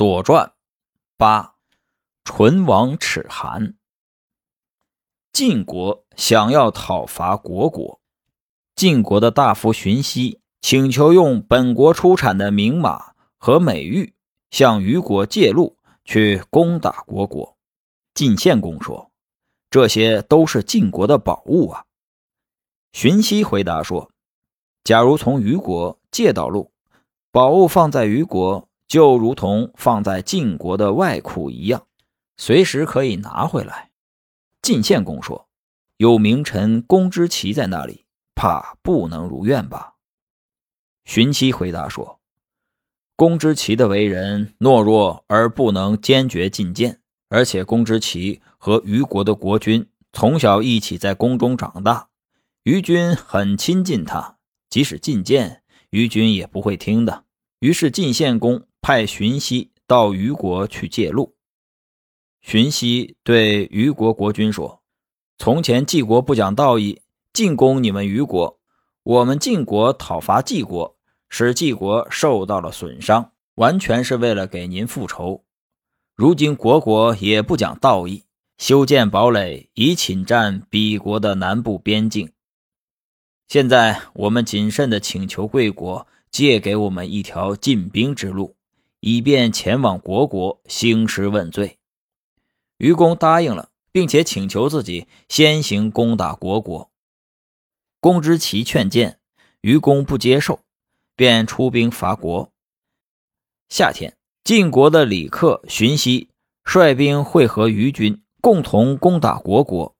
[0.00, 0.46] 左传》
[1.18, 1.56] 八，
[2.24, 3.74] 唇亡齿寒。
[5.30, 8.00] 晋国想要讨伐虢国，
[8.74, 14.14] 晋国的大夫荀息请求用本国出产的名马和美玉
[14.50, 15.76] 向虞国借路
[16.06, 17.58] 去攻打虢国。
[18.14, 19.10] 晋献公说
[19.68, 21.84] ：“这些都是晋国的宝物啊。”
[22.92, 24.10] 荀息回答说
[24.82, 26.72] ：“假如从虞国借到路，
[27.30, 31.86] 宝物放在虞国。”就如同放在晋国的外库一样，
[32.36, 33.92] 随时可以拿回来。
[34.62, 35.48] 晋献公说
[35.98, 39.94] ：“有名臣公之奇在那里，怕不能如愿吧？”
[41.06, 42.18] 荀息回答说
[43.14, 52.08] ：“公之奇的为人懦弱而不能坚决进谏，而且公之奇和虞国的国君从小一起在宫中长大，
[52.64, 57.26] 虞君很亲近他，即使进谏，虞君也不会听的。”
[57.60, 58.64] 于是晋献公。
[58.82, 61.36] 派荀息到虞国去借路。
[62.40, 64.82] 荀息对虞国国君说
[65.36, 68.58] ：“从前晋国不讲道义，进攻你们虞国，
[69.02, 70.96] 我们晋国讨伐晋国，
[71.28, 75.44] 使晋国受到了损伤，完全是为了给您复仇。
[76.16, 78.24] 如今国国也不讲道义，
[78.56, 82.32] 修建堡垒以侵占彼国的南部边境。
[83.48, 88.56] 现在我们谨慎地请求贵国借给我们一条进兵之路。”
[89.00, 91.78] 以便前往国国兴师问罪，
[92.76, 96.90] 愚公答应了，并且请求自己先行攻打国国。
[97.98, 99.18] 公之奇劝谏，
[99.62, 100.60] 愚公不接受，
[101.16, 102.52] 便出兵伐国。
[103.68, 106.28] 夏天，晋国的李克、荀息
[106.64, 109.94] 率兵会合虞军，共同攻打国国，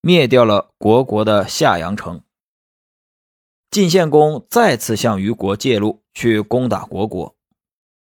[0.00, 2.22] 灭掉了国国的夏阳城。
[3.70, 7.37] 晋献公再次向虞国借路去攻打国国。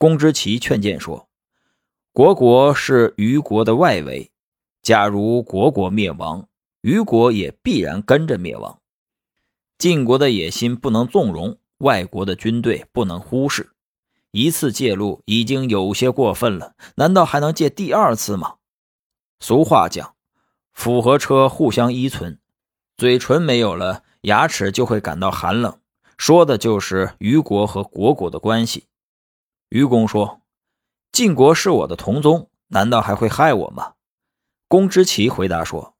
[0.00, 1.28] 公之奇劝谏说
[2.14, 4.30] ：“国国是虞国的外围，
[4.80, 6.48] 假如国国灭亡，
[6.80, 8.80] 虞国也必然跟着灭亡。
[9.76, 13.72] 晋国的野心不能纵容，外国的军队不能忽视。
[14.30, 18.54] 一次介入已经有些过分了，难道还能借第二次吗？”
[19.38, 20.14] 俗话讲
[20.72, 22.38] ：“斧和车互相依存，
[22.96, 25.78] 嘴唇没有了，牙齿就会感到寒冷。”
[26.16, 28.84] 说的就是虞国和国国的关系。
[29.70, 30.40] 愚公说
[31.12, 33.92] ：“晋国是我的同宗，难道还会害我吗？”
[34.66, 35.94] 公之奇回答说：“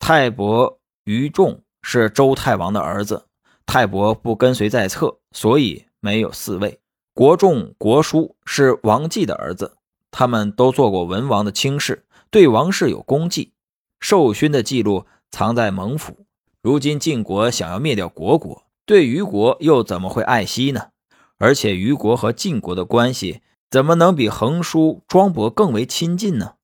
[0.00, 3.26] 太伯于仲是周太王的儿子，
[3.66, 6.80] 太伯不跟随在侧，所以没有嗣位。
[7.12, 9.76] 国仲、国叔是王季的儿子，
[10.10, 13.52] 他们都做过文王的卿士，对王室有功绩。
[14.00, 16.26] 授勋的记录藏在蒙府。
[16.62, 20.92] 如今晋国想要灭掉国国，对虞国又怎么会爱惜呢？”
[21.38, 26.54] 而且虞国和晋国的关系怎么能比横叔庄伯更为亲近呢？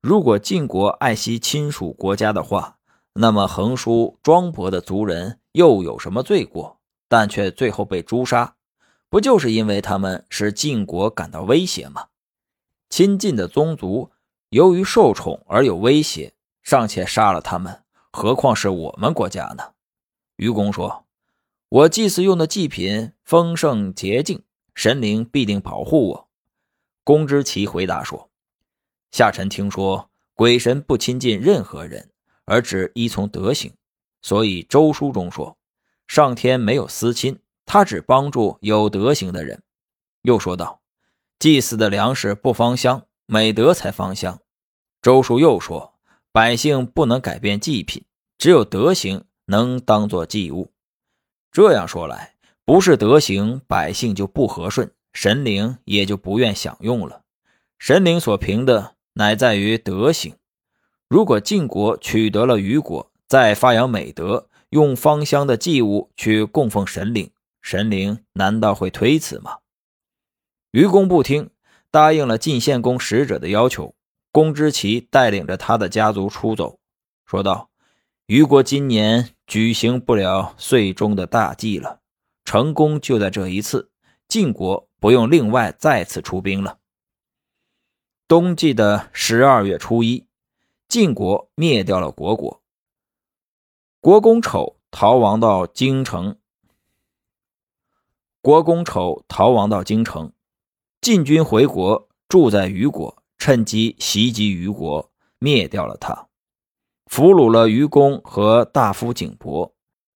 [0.00, 2.78] 如果晋国爱惜亲属国家的话，
[3.14, 6.78] 那么横叔庄伯的族人又有什么罪过？
[7.08, 8.54] 但却最后被诛杀，
[9.10, 12.06] 不就是因为他们使晋国感到威胁吗？
[12.88, 14.10] 亲近的宗族
[14.50, 19.72] 由于受宠而有威胁，尚且杀了他们，何况是我们国家呢？
[20.36, 21.04] 愚公说。
[21.72, 24.42] 我祭祀用的祭品丰盛洁净，
[24.74, 26.28] 神灵必定保护我。
[27.02, 28.28] 公之奇回答说
[29.10, 32.10] ：“下臣听说鬼神不亲近任何人，
[32.44, 33.72] 而只依从德行，
[34.20, 35.56] 所以周书中说，
[36.06, 39.62] 上天没有私亲，他只帮助有德行的人。”
[40.20, 40.82] 又说道
[41.40, 44.38] ：“祭祀的粮食不芳香，美德才芳香。”
[45.00, 45.94] 周书又说
[46.32, 48.04] ：“百姓不能改变祭品，
[48.36, 50.70] 只有德行能当做祭物。”
[51.52, 57.24] 这样说来，不是德行，百姓就不和顺，神灵也就不愿享用了。
[57.78, 60.34] 神灵所凭的乃在于德行。
[61.08, 67.30] 如果晋国取得了虞国，再发扬美德，用芳香的祭物去供奉神灵，
[67.60, 69.58] 神灵难道会推辞吗？
[70.70, 71.50] 愚公不听，
[71.90, 73.94] 答应了晋献公使者的要求。
[74.30, 76.78] 公之奇带领着他的家族出走，
[77.26, 77.68] 说道
[78.32, 82.00] ：“虞国今年。”举行不了岁中的大祭了，
[82.42, 83.90] 成功就在这一次。
[84.26, 86.78] 晋国不用另外再次出兵了。
[88.26, 90.26] 冬季的十二月初一，
[90.88, 92.62] 晋国灭掉了国国。
[94.00, 96.38] 国公丑逃亡到京城。
[98.40, 100.32] 国公丑逃亡到京城，
[101.02, 106.28] 晋军回国，住在虞国，趁机袭击虞国，灭掉了他。
[107.12, 109.74] 俘虏了愚公和大夫景伯，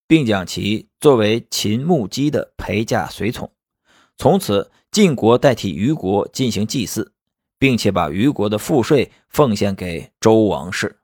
[0.08, 3.52] 并将其作为秦穆姬的陪嫁随从。
[4.16, 7.12] 从此，晋国代替虞国进行祭祀，
[7.58, 10.98] 并且把虞国的赋税奉献给周王室。